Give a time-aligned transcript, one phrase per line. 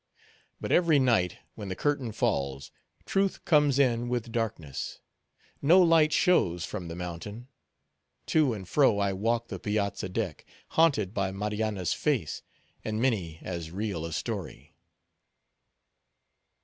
[0.59, 2.71] But, every night, when the curtain falls,
[3.05, 4.99] truth comes in with darkness.
[5.61, 7.49] No light shows from the mountain.
[8.25, 12.41] To and fro I walk the piazza deck, haunted by Marianna's face,
[12.83, 14.73] and many as real a story.